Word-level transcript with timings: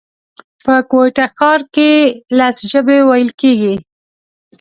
په 0.65 0.75
کوټه 0.91 1.25
ښار 1.37 1.61
کښي 1.73 1.93
لس 2.37 2.57
ژبي 2.71 2.99
ویل 3.07 3.31
کېږي 3.41 3.75